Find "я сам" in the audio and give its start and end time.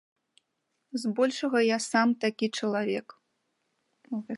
1.65-2.07